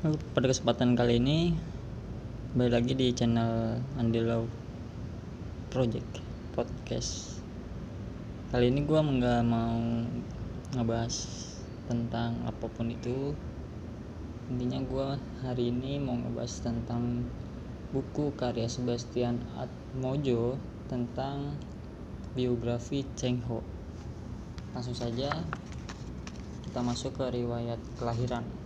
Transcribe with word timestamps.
pada 0.00 0.48
kesempatan 0.48 0.96
kali 0.96 1.20
ini 1.20 1.52
balik 2.56 2.72
lagi 2.72 2.92
di 2.96 3.12
channel 3.12 3.76
Andilo 4.00 4.48
Project 5.68 6.24
Podcast. 6.56 7.36
Kali 8.48 8.72
ini 8.72 8.88
gue 8.88 8.96
nggak 8.96 9.44
mau 9.44 9.76
ngebahas 10.72 11.12
tentang 11.84 12.32
apa 12.48 12.64
pun 12.72 12.88
itu. 12.88 13.36
Intinya 14.48 14.80
gue 14.88 15.08
hari 15.44 15.68
ini 15.68 16.00
mau 16.00 16.16
ngebahas 16.16 16.64
tentang 16.64 17.28
buku 17.92 18.32
karya 18.40 18.72
Sebastian 18.72 19.44
Atmojo 19.60 20.56
tentang 20.88 21.60
biografi 22.32 23.04
Cheng 23.20 23.44
Ho. 23.52 23.60
Langsung 24.72 24.96
saja 24.96 25.28
kita 26.64 26.80
masuk 26.80 27.20
ke 27.20 27.36
riwayat 27.36 27.76
kelahiran 28.00 28.59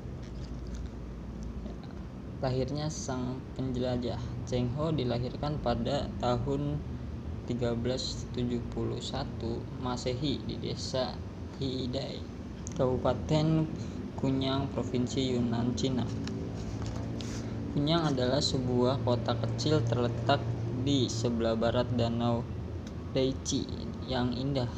lahirnya 2.45 2.93
sang 2.93 3.41
penjelajah 3.57 4.21
Cheng 4.45 4.69
Ho 4.77 4.93
dilahirkan 4.93 5.57
pada 5.65 6.13
tahun 6.21 6.77
1371 7.49 8.37
Masehi 9.81 10.45
di 10.45 10.61
desa 10.61 11.17
Hidai, 11.57 12.21
Kabupaten 12.77 13.65
Kunyang, 14.21 14.69
Provinsi 14.77 15.33
Yunnan, 15.33 15.73
Cina. 15.73 16.05
Kunyang 17.73 18.13
adalah 18.13 18.45
sebuah 18.45 19.01
kota 19.09 19.41
kecil 19.41 19.81
terletak 19.81 20.45
di 20.85 21.09
sebelah 21.09 21.57
barat 21.57 21.89
Danau 21.97 22.45
Daichi 23.17 23.65
yang 24.05 24.37
indah. 24.37 24.69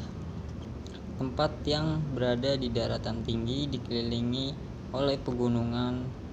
Tempat 1.19 1.67
yang 1.67 1.99
berada 2.15 2.55
di 2.55 2.71
daratan 2.71 3.27
tinggi 3.27 3.67
dikelilingi 3.67 4.55
oleh 4.95 5.19
pegunungan 5.19 6.26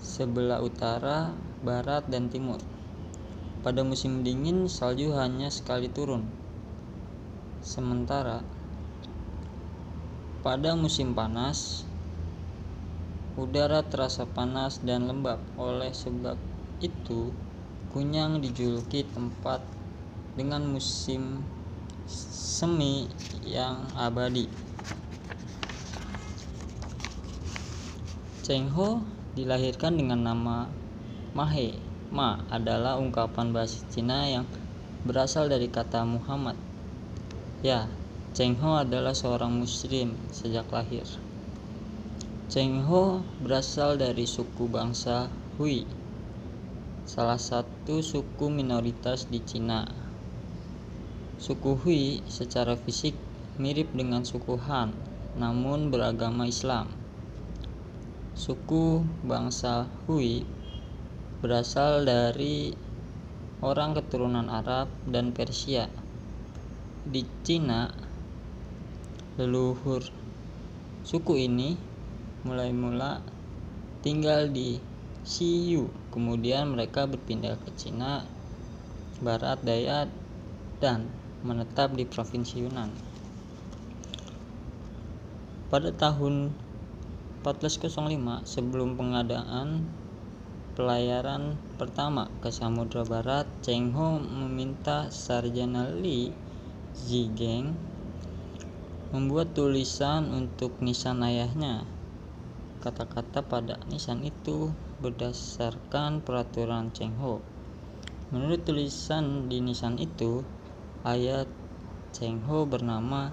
sebelah 0.00 0.60
utara, 0.60 1.32
barat, 1.64 2.04
dan 2.08 2.28
timur. 2.28 2.60
Pada 3.60 3.82
musim 3.82 4.22
dingin, 4.22 4.70
salju 4.70 5.16
hanya 5.16 5.50
sekali 5.50 5.90
turun. 5.90 6.28
Sementara 7.64 8.46
pada 10.46 10.78
musim 10.78 11.10
panas, 11.10 11.82
udara 13.34 13.82
terasa 13.82 14.22
panas 14.22 14.78
dan 14.86 15.10
lembab. 15.10 15.42
Oleh 15.58 15.90
sebab 15.90 16.38
itu, 16.78 17.34
Kunyang 17.96 18.44
dijuluki 18.44 19.08
tempat 19.08 19.64
dengan 20.36 20.68
musim 20.68 21.40
semi 22.06 23.08
yang 23.40 23.88
abadi. 23.96 24.44
Cheng 28.44 28.68
Ho 28.76 29.00
dilahirkan 29.36 30.00
dengan 30.00 30.24
nama 30.24 30.66
Mahe. 31.36 31.76
Ma 32.08 32.40
adalah 32.48 32.96
ungkapan 32.96 33.52
bahasa 33.52 33.84
Cina 33.92 34.24
yang 34.24 34.48
berasal 35.04 35.52
dari 35.52 35.68
kata 35.68 36.08
Muhammad. 36.08 36.56
Ya, 37.60 37.84
Cheng 38.32 38.56
Ho 38.64 38.80
adalah 38.80 39.12
seorang 39.12 39.52
muslim 39.52 40.16
sejak 40.32 40.64
lahir. 40.72 41.04
Cheng 42.48 42.88
Ho 42.88 43.20
berasal 43.44 44.00
dari 44.00 44.24
suku 44.24 44.70
bangsa 44.70 45.28
Hui, 45.60 45.84
salah 47.04 47.40
satu 47.40 48.00
suku 48.00 48.48
minoritas 48.48 49.28
di 49.28 49.42
Cina. 49.44 49.84
Suku 51.36 51.76
Hui 51.76 52.24
secara 52.30 52.78
fisik 52.80 53.12
mirip 53.60 53.92
dengan 53.92 54.24
suku 54.24 54.56
Han, 54.68 54.96
namun 55.36 55.92
beragama 55.92 56.48
Islam. 56.48 57.05
Suku 58.36 59.00
bangsa 59.24 59.88
Hui 60.04 60.44
berasal 61.40 62.04
dari 62.04 62.68
orang 63.64 63.96
keturunan 63.96 64.52
Arab 64.52 64.92
dan 65.08 65.32
Persia. 65.32 65.88
Di 67.08 67.24
Cina, 67.40 67.88
leluhur 69.40 70.04
suku 71.00 71.48
ini 71.48 71.80
mulai 72.44 72.76
mula 72.76 73.24
tinggal 74.04 74.52
di 74.52 74.76
Xiyu, 75.24 75.88
kemudian 76.12 76.76
mereka 76.76 77.08
berpindah 77.08 77.56
ke 77.56 77.72
Cina 77.72 78.20
Barat 79.24 79.64
Daya 79.64 80.12
dan 80.84 81.08
menetap 81.40 81.96
di 81.96 82.04
provinsi 82.04 82.68
Yunnan. 82.68 82.92
Pada 85.72 85.88
tahun 85.88 86.65
1405 87.46 88.42
sebelum 88.42 88.98
pengadaan 88.98 89.86
pelayaran 90.74 91.54
pertama 91.78 92.26
ke 92.42 92.50
Samudra 92.50 93.06
Barat, 93.06 93.46
Cheng 93.62 93.94
Ho 93.94 94.18
meminta 94.18 95.06
Sarjana 95.14 95.94
Li 95.94 96.34
Zigeng 96.98 97.70
membuat 99.14 99.54
tulisan 99.54 100.26
untuk 100.34 100.74
nisan 100.82 101.22
ayahnya. 101.22 101.86
Kata-kata 102.82 103.46
pada 103.46 103.78
nisan 103.86 104.26
itu 104.26 104.74
berdasarkan 104.98 106.26
peraturan 106.26 106.90
Cheng 106.90 107.14
Ho. 107.22 107.38
Menurut 108.34 108.66
tulisan 108.66 109.46
di 109.46 109.62
nisan 109.62 110.02
itu, 110.02 110.42
ayah 111.06 111.46
Cheng 112.10 112.42
Ho 112.50 112.66
bernama 112.66 113.30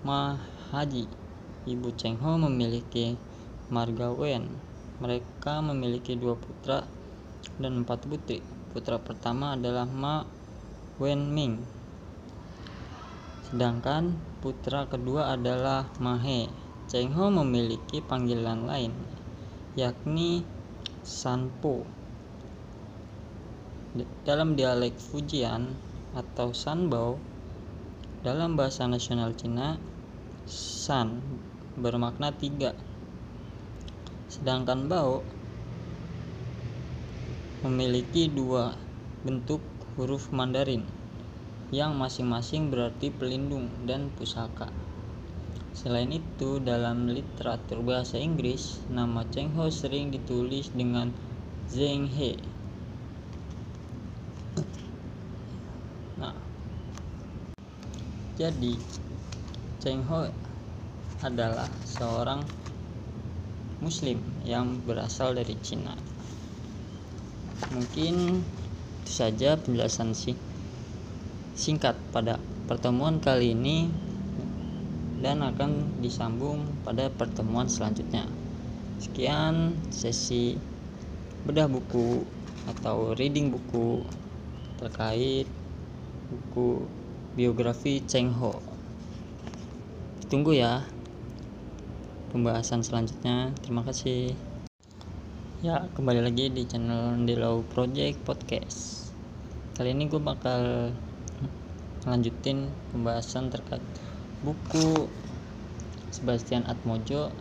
Ma 0.00 0.40
Haji 0.72 1.26
Ibu 1.66 1.98
Cheng 1.98 2.14
Ho 2.22 2.38
memiliki 2.38 3.18
marga 3.68 4.14
Wen. 4.14 4.46
Mereka 5.02 5.60
memiliki 5.60 6.16
dua 6.16 6.38
putra 6.38 6.86
dan 7.58 7.84
empat 7.84 8.06
putri. 8.06 8.40
Putra 8.72 8.96
pertama 9.00 9.56
adalah 9.56 9.84
Ma 9.88 10.24
Wen 10.96 11.32
Ming. 11.32 11.60
Sedangkan 13.46 14.16
putra 14.42 14.86
kedua 14.86 15.34
adalah 15.36 15.86
Ma 15.98 16.16
He. 16.20 16.48
Cheng 16.86 17.10
Ho 17.18 17.34
memiliki 17.34 17.98
panggilan 17.98 18.62
lain, 18.62 18.94
yakni 19.74 20.46
Sanpo. 21.02 21.82
Dalam 24.22 24.54
dialek 24.54 24.94
Fujian 24.94 25.74
atau 26.14 26.54
Sanbao, 26.54 27.18
dalam 28.22 28.54
bahasa 28.54 28.86
nasional 28.86 29.34
Cina, 29.34 29.82
San 30.46 31.18
bermakna 31.74 32.30
tiga. 32.30 32.85
Sedangkan 34.36 34.84
bau 34.84 35.24
memiliki 37.64 38.28
dua 38.28 38.76
bentuk 39.24 39.64
huruf 39.96 40.28
Mandarin 40.28 40.84
yang 41.72 41.96
masing-masing 41.96 42.68
berarti 42.68 43.08
pelindung 43.08 43.72
dan 43.88 44.12
pusaka. 44.12 44.68
Selain 45.72 46.12
itu, 46.12 46.60
dalam 46.60 47.08
literatur 47.08 47.80
bahasa 47.80 48.20
Inggris, 48.20 48.84
nama 48.92 49.24
Cheng 49.32 49.56
Ho 49.56 49.72
sering 49.72 50.12
ditulis 50.12 50.68
dengan 50.76 51.16
Zheng 51.72 52.04
He. 52.04 52.36
Nah, 56.20 56.36
jadi 58.36 58.72
Cheng 59.80 60.04
Ho 60.12 60.28
adalah 61.24 61.68
seorang 61.88 62.44
muslim 63.80 64.20
yang 64.48 64.80
berasal 64.84 65.36
dari 65.36 65.56
Cina. 65.60 65.92
Mungkin 67.72 68.40
itu 69.06 69.10
saja 69.12 69.54
penjelasan 69.54 70.12
sih 70.16 70.34
singkat 71.56 71.94
pada 72.12 72.42
pertemuan 72.66 73.22
kali 73.22 73.54
ini 73.54 73.88
dan 75.22 75.40
akan 75.40 76.02
disambung 76.04 76.66
pada 76.84 77.08
pertemuan 77.08 77.70
selanjutnya. 77.70 78.28
Sekian 79.00 79.76
sesi 79.88 80.58
bedah 81.46 81.70
buku 81.70 82.26
atau 82.66 83.14
reading 83.14 83.54
buku 83.54 84.02
terkait 84.82 85.46
buku 86.28 86.84
biografi 87.38 88.02
Cheng 88.04 88.34
Ho. 88.36 88.58
Tunggu 90.26 90.58
ya 90.58 90.82
pembahasan 92.30 92.82
selanjutnya. 92.82 93.54
Terima 93.62 93.86
kasih. 93.86 94.34
Ya 95.62 95.86
kembali 95.94 96.20
lagi 96.22 96.50
di 96.52 96.66
channel 96.66 97.22
Delo 97.26 97.62
Project 97.70 98.22
Podcast. 98.26 99.10
Kali 99.78 99.94
ini 99.94 100.10
gue 100.10 100.20
bakal 100.20 100.92
lanjutin 102.06 102.70
pembahasan 102.94 103.50
terkait 103.50 103.82
buku 104.42 105.10
Sebastian 106.14 106.64
Atmojo 106.70 107.34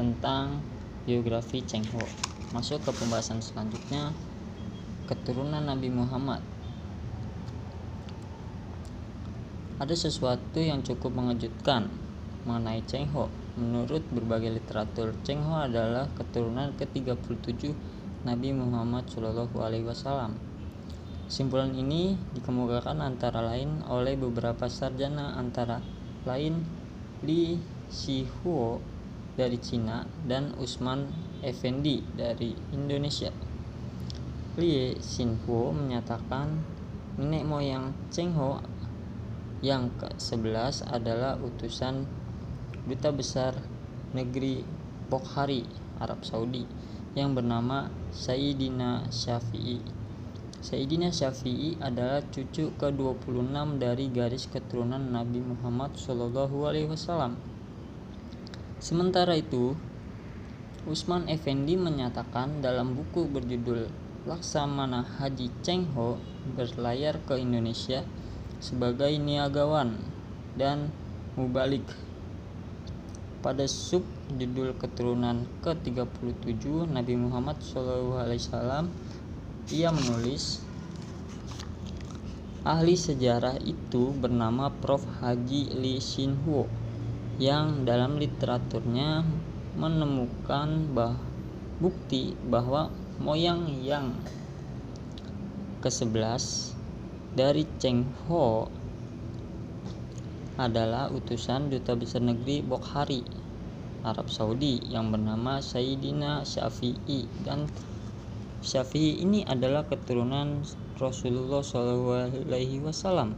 tentang 0.00 0.60
biografi 1.04 1.60
Cheng 1.64 1.84
Ho. 1.96 2.04
Masuk 2.56 2.80
ke 2.84 2.90
pembahasan 2.94 3.44
selanjutnya 3.44 4.12
keturunan 5.08 5.60
Nabi 5.60 5.92
Muhammad. 5.92 6.40
Ada 9.78 9.94
sesuatu 9.94 10.58
yang 10.58 10.82
cukup 10.82 11.14
mengejutkan 11.14 11.86
mengenai 12.42 12.82
Cheng 12.88 13.06
Ho 13.14 13.47
menurut 13.58 14.06
berbagai 14.14 14.62
literatur, 14.62 15.18
Cheng 15.26 15.42
Ho 15.42 15.58
adalah 15.58 16.06
keturunan 16.14 16.70
ke-37 16.78 17.74
Nabi 18.22 18.54
Muhammad 18.54 19.10
SAW. 19.10 20.30
Simpulan 21.28 21.74
ini 21.76 22.16
dikemukakan 22.38 23.02
antara 23.04 23.44
lain 23.44 23.84
oleh 23.90 24.16
beberapa 24.16 24.70
sarjana 24.70 25.36
antara 25.36 25.82
lain 26.24 26.64
Li 27.26 27.58
Shihuo 27.90 28.80
dari 29.36 29.58
Cina 29.60 30.08
dan 30.24 30.56
Usman 30.56 31.10
Effendi 31.42 32.00
dari 32.16 32.54
Indonesia. 32.74 33.30
Li 34.58 34.98
Xinhuo 34.98 35.70
menyatakan 35.70 36.58
nenek 37.14 37.46
moyang 37.46 37.94
Cheng 38.10 38.34
Ho 38.34 38.58
yang 39.62 39.90
ke-11 39.98 40.86
adalah 40.90 41.38
utusan 41.38 42.06
duta 42.88 43.12
besar 43.12 43.52
negeri 44.16 44.64
Bokhari, 45.12 45.68
Arab 46.00 46.24
Saudi 46.24 46.64
yang 47.12 47.36
bernama 47.36 47.92
Sayyidina 48.08 49.12
Syafi'i. 49.12 49.84
Sayyidina 50.64 51.12
Syafi'i 51.12 51.76
adalah 51.84 52.24
cucu 52.32 52.72
ke-26 52.80 53.76
dari 53.76 54.08
garis 54.08 54.48
keturunan 54.48 55.00
Nabi 55.00 55.44
Muhammad 55.44 55.94
SAW. 56.00 57.36
Sementara 58.80 59.36
itu, 59.36 59.76
Usman 60.88 61.28
Effendi 61.28 61.76
menyatakan 61.76 62.64
dalam 62.64 62.96
buku 62.96 63.28
berjudul 63.28 63.92
Laksamana 64.24 65.04
Haji 65.04 65.52
Cheng 65.60 65.92
Ho 65.92 66.16
berlayar 66.56 67.20
ke 67.28 67.36
Indonesia 67.36 68.00
sebagai 68.58 69.12
niagawan 69.20 70.00
dan 70.56 70.90
mubalik. 71.36 72.07
Pada 73.38 73.70
sub 73.70 74.02
judul 74.34 74.74
keturunan 74.74 75.46
ke-37 75.62 76.90
Nabi 76.90 77.14
Muhammad 77.14 77.62
SAW, 77.62 78.90
ia 79.70 79.94
menulis, 79.94 80.66
Ahli 82.68 82.98
sejarah 82.98 83.56
itu 83.64 84.12
bernama 84.12 84.68
Prof. 84.68 85.06
Haji 85.22 85.72
Li 85.78 86.02
Xinhuo 86.02 86.68
yang 87.38 87.86
dalam 87.86 88.18
literaturnya 88.18 89.22
menemukan 89.78 90.90
bah 90.90 91.14
bukti 91.78 92.34
bahwa 92.50 92.90
moyang 93.22 93.70
yang 93.86 94.12
ke-11 95.78 96.74
dari 97.38 97.62
Cheng 97.78 98.02
Ho 98.26 98.66
adalah 100.58 101.06
utusan 101.14 101.70
duta 101.70 101.94
besar 101.94 102.18
negeri 102.18 102.66
Bokhari, 102.66 103.22
Arab 104.02 104.26
Saudi 104.26 104.82
yang 104.90 105.14
bernama 105.14 105.62
Sayyidina 105.62 106.42
Syafi'i 106.42 107.30
dan 107.46 107.70
Syafi'i 108.58 109.22
ini 109.22 109.46
adalah 109.46 109.86
keturunan 109.86 110.66
Rasulullah 110.98 111.62
SAW. 111.62 113.30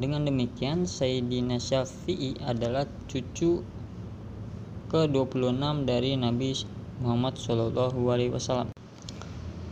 Dengan 0.00 0.24
demikian, 0.24 0.88
Sayyidina 0.88 1.60
Syafi'i 1.60 2.40
adalah 2.48 2.88
cucu 3.04 3.60
ke-26 4.88 5.84
dari 5.84 6.16
Nabi 6.16 6.56
Muhammad 7.04 7.36
SAW. 7.36 8.79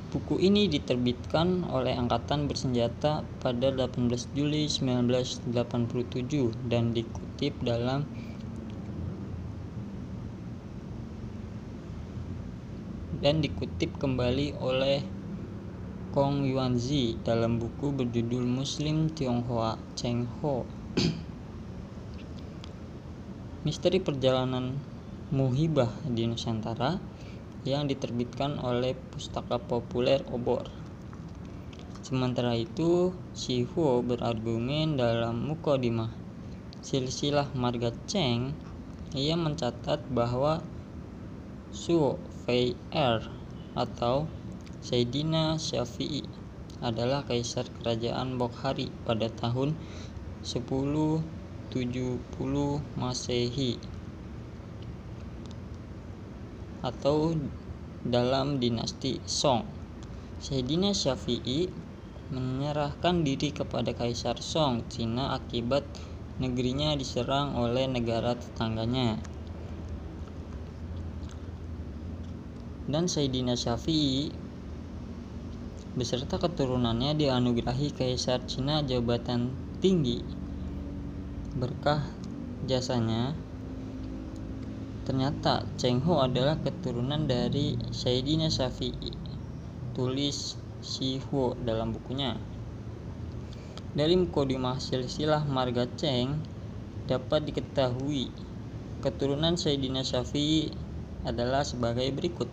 Buku 0.09 0.41
ini 0.41 0.73
diterbitkan 0.73 1.69
oleh 1.69 1.93
Angkatan 1.93 2.49
Bersenjata 2.49 3.29
pada 3.45 3.69
18 3.69 4.09
Juli 4.33 4.65
1987 4.65 5.53
dan 6.65 6.97
dikutip 6.97 7.53
dalam 7.61 8.09
dan 13.21 13.45
dikutip 13.45 14.01
kembali 14.01 14.57
oleh 14.57 15.05
Kong 16.17 16.49
Yuanzi 16.49 17.21
dalam 17.21 17.61
buku 17.61 17.93
berjudul 17.93 18.49
Muslim 18.49 19.13
Tionghoa 19.13 19.77
Cheng 19.93 20.25
Ho. 20.41 20.65
Misteri 23.69 24.01
Perjalanan 24.01 24.73
Muhibah 25.37 25.93
di 26.09 26.25
Nusantara 26.25 26.97
yang 27.69 27.85
diterbitkan 27.85 28.57
oleh 28.65 28.97
Pustaka 29.13 29.61
Populer 29.61 30.25
Obor. 30.33 30.65
Sementara 32.01 32.57
itu, 32.57 33.13
Huo 33.77 34.01
berargumen 34.01 34.97
dalam 34.97 35.45
Mukodimah 35.45 36.29
silsilah 36.79 37.53
Marga 37.53 37.93
Cheng, 38.09 38.57
ia 39.13 39.37
mencatat 39.37 40.09
bahwa 40.09 40.65
Suo 41.69 42.17
Fei 42.49 42.73
Er 42.89 43.29
atau 43.77 44.25
Sayyidina 44.81 45.61
Syafi'i 45.61 46.25
adalah 46.81 47.29
kaisar 47.29 47.69
kerajaan 47.83 48.41
Bokhari 48.41 48.89
pada 49.05 49.29
tahun 49.29 49.77
1070 50.47 51.21
Masehi 52.97 53.98
atau 56.85 57.35
dalam 58.07 58.63
dinasti 58.63 59.19
Song. 59.27 59.67
Sayyidina 60.39 60.95
Syafi'i 60.95 61.67
menyerahkan 62.31 63.25
diri 63.25 63.51
kepada 63.51 63.91
Kaisar 63.97 64.39
Song 64.39 64.87
Cina 64.93 65.35
akibat 65.35 65.83
negerinya 66.39 66.95
diserang 66.95 67.59
oleh 67.59 67.91
negara 67.91 68.39
tetangganya. 68.39 69.19
Dan 72.89 73.11
Sayyidina 73.11 73.59
Syafi'i 73.59 74.31
beserta 75.99 76.39
keturunannya 76.39 77.19
dianugerahi 77.19 77.91
Kaisar 77.93 78.47
Cina 78.47 78.87
jabatan 78.87 79.51
tinggi. 79.83 80.23
Berkah 81.59 82.07
jasanya, 82.71 83.35
Ternyata 85.09 85.65
Cheng 85.81 86.05
Ho 86.05 86.21
adalah 86.21 86.61
keturunan 86.61 87.25
dari 87.25 87.81
Sayyidina 87.81 88.53
Syafi'i. 88.53 89.09
Tulis 89.97 90.61
Si 90.85 91.17
Huo 91.17 91.57
dalam 91.65 91.97
bukunya. 91.97 92.37
Dari 93.97 94.21
Mukodimah 94.21 94.77
silsilah 94.77 95.49
Marga 95.49 95.89
Cheng 95.97 96.37
dapat 97.09 97.49
diketahui 97.49 98.29
keturunan 99.01 99.57
Sayyidina 99.57 100.05
Syafi'i 100.05 100.77
adalah 101.25 101.65
sebagai 101.65 102.13
berikut. 102.13 102.53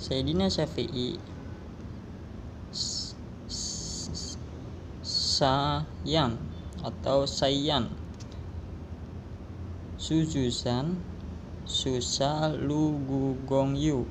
Sayyidina 0.00 0.48
Syafi'i 0.48 1.20
Sayan 5.04 6.40
atau 6.80 7.28
Sayan 7.28 7.92
Sujusan 10.00 11.15
Susa 11.66 12.54
Lugugongyu 12.54 14.06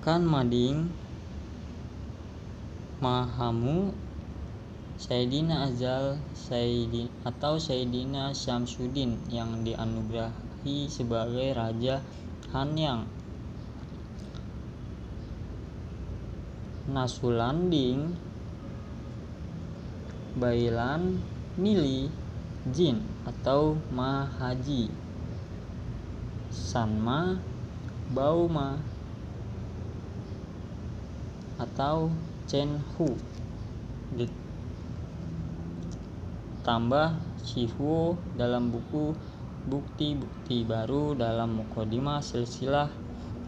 Kan 0.00 0.24
Mading 0.24 0.88
Mahamu 3.04 3.92
Sayyidina 4.96 5.68
Azal 5.68 6.16
Sayyidin 6.32 7.12
atau 7.20 7.60
Sayyidina 7.60 8.32
Syamsuddin 8.32 9.20
yang 9.28 9.60
dianugerahi 9.60 10.88
sebagai 10.88 11.52
Raja 11.52 12.00
Hanyang 12.48 13.04
Nasulanding 16.88 18.16
Bailan 20.40 21.20
Mili 21.60 22.08
Jin 22.72 23.04
atau 23.28 23.76
Mahaji 23.92 25.05
Sanma 26.56 27.36
Bauma 28.08 28.80
atau 31.60 32.08
Chen 32.48 32.80
Hu. 32.96 33.12
Ditambah 36.64 37.08
Shihuo 37.44 38.16
dalam 38.40 38.72
buku 38.72 39.12
bukti-bukti 39.68 40.64
baru 40.64 41.12
dalam 41.12 41.60
Mukodima 41.60 42.24
silsilah 42.24 42.88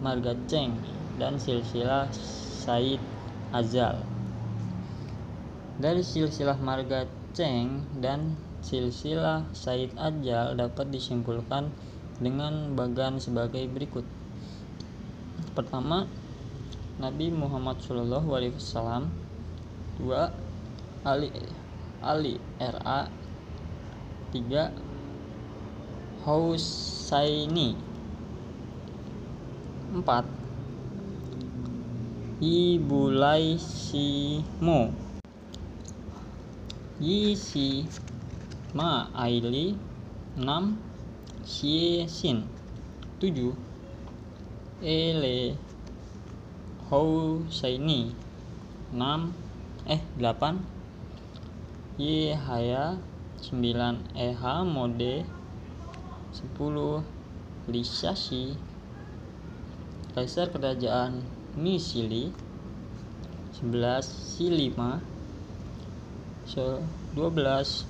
Marga 0.05 0.37
Cheng 0.45 0.77
dan 1.17 1.41
silsilah 1.41 2.13
Said 2.13 3.01
Azal 3.57 4.05
dari 5.79 6.03
silsilah 6.03 6.59
Marga 6.59 7.07
Cheng 7.39 7.87
dan 8.03 8.35
silsilah 8.67 9.47
Said 9.55 9.95
Azal 9.95 10.59
dapat 10.59 10.91
disimpulkan 10.91 11.71
dengan 12.19 12.75
bagan 12.75 13.23
sebagai 13.23 13.63
berikut. 13.71 14.03
Pertama, 15.55 16.07
Nabi 16.99 17.31
Muhammad 17.31 17.79
Shallallahu 17.83 18.29
Alaihi 18.35 18.55
Wasallam. 18.55 19.11
Dua, 19.99 20.31
Ali 21.07 21.31
Ali 22.03 22.39
RA. 22.59 23.11
Tiga, 24.31 24.71
Hausaini. 26.27 27.75
Empat, 29.89 30.29
Ibulai 32.39 33.59
Laisimo. 33.59 34.95
Yisi 37.03 37.83
Ma 38.75 39.11
Aili 39.11 39.75
enam 40.39 40.79
Hyesin 41.49 42.45
7 43.21 43.57
Ele 44.85 45.57
Housaini 46.93 48.13
6 48.93 49.33
eh 49.89 50.01
8 50.21 50.61
Yehaya 51.97 53.01
9 53.41 53.97
Eha 54.13 54.55
Mode. 54.65 55.25
10 56.37 57.03
Lisashi 57.73 58.55
Kaisar 60.15 60.53
Kerajaan 60.53 61.25
Misili 61.57 62.31
11 63.59 64.05
Silima 64.05 65.01
12 66.47 67.89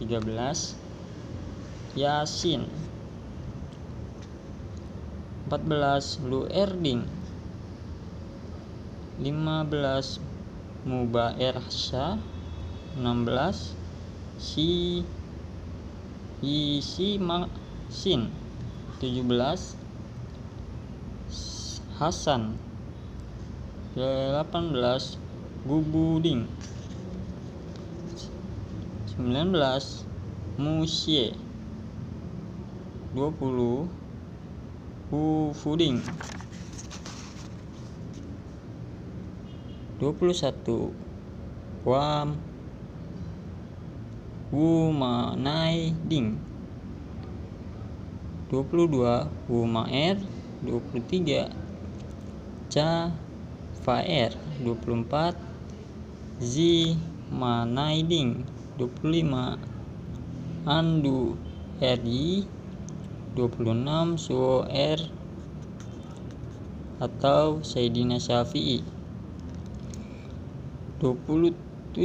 tiga 0.00 0.18
13 0.18 0.81
Yasin. 1.92 2.64
Empat 5.44 5.62
belas 5.68 6.16
Lu 6.24 6.48
Erding. 6.48 7.04
Lima 9.20 9.62
belas 9.68 10.16
Mubaersha 10.88 12.16
enam 12.96 13.28
belas 13.28 13.76
Si 14.40 15.04
Yisi 16.40 17.20
Masin 17.20 18.32
tujuh 18.98 19.22
belas 19.28 19.76
Hasan. 22.00 22.56
18 23.92 25.20
Gubuding 25.68 26.48
19 29.20 30.56
Musye 30.56 31.36
20 33.12 33.88
Hufuding 35.12 36.00
21 40.00 40.96
Wam. 41.84 42.40
Wumanai 44.52 45.92
Ding. 46.08 46.40
22 48.48 49.28
Wumaer 49.48 50.16
23 50.64 51.52
Ca 52.72 53.12
Faer 53.84 54.32
24 54.64 55.36
Zi 56.40 56.96
Manaiding 57.28 58.44
25 58.76 59.56
Andu 60.64 61.36
RI 61.80 62.48
26 63.32 64.20
Suo 64.20 64.68
R 64.68 65.00
atau 67.00 67.64
Sayyidina 67.64 68.20
Syafi'i. 68.20 68.84
27 71.00 71.96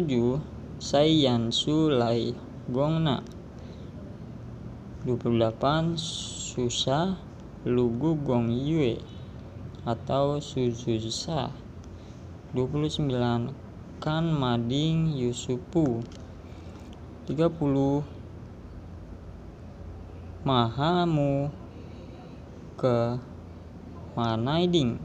Sayyan 0.79 1.51
Sulai 1.51 2.31
Gongna. 2.71 3.27
28 5.03 5.99
Susah 5.99 7.19
Lugu 7.67 8.15
Gong 8.23 8.47
Yue 8.47 9.03
atau 9.83 10.39
Suzusa 10.39 11.51
29 12.55 13.11
Kan 13.99 14.25
Mading 14.31 15.11
Yusupu. 15.11 15.99
30 17.27 18.16
Mahamu. 20.47 21.51
Ke 22.79 23.19
Manaiding 24.15 24.95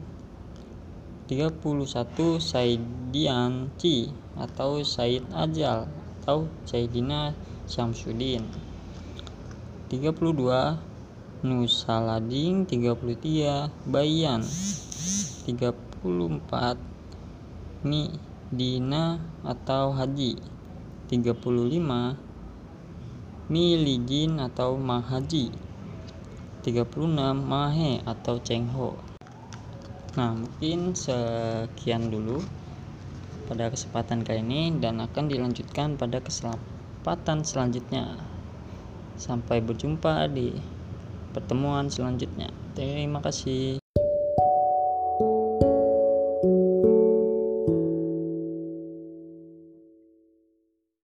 31 1.27 2.39
Saidian 2.39 3.67
Ci 3.75 4.07
atau 4.39 4.79
Said 4.87 5.27
Ajal 5.35 5.91
atau 6.23 6.47
Saidina 6.63 7.35
Syamsuddin. 7.67 8.47
32 9.91 10.79
Nusaladin. 11.43 12.63
33 12.63 13.67
Bayan. 13.83 14.39
34 15.43 16.79
Dina 18.47 19.19
atau 19.43 19.91
Haji. 19.91 20.39
35 21.11 22.22
Milijin 23.53 24.41
atau 24.41 24.73
Mahaji 24.81 25.53
36 26.65 27.05
Mahe 27.37 28.01
atau 28.01 28.41
Cengho 28.41 28.97
Nah 30.17 30.33
mungkin 30.33 30.97
sekian 30.97 32.09
dulu 32.09 32.41
pada 33.45 33.69
kesempatan 33.69 34.25
kali 34.25 34.41
ini 34.41 34.73
dan 34.81 34.97
akan 35.05 35.29
dilanjutkan 35.29 36.01
pada 36.01 36.17
kesempatan 36.17 37.45
selanjutnya 37.45 38.17
sampai 39.21 39.61
berjumpa 39.61 40.25
di 40.33 40.57
pertemuan 41.33 41.93
selanjutnya. 41.93 42.49
Terima 42.73 43.21
kasih. 43.21 43.82